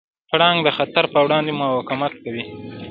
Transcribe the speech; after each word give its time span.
پړانګ 0.29 0.59
د 0.63 0.69
خطر 0.77 1.03
پر 1.13 1.21
وړاندې 1.25 1.51
مقاومت 1.59 2.13
کوي. 2.23 2.43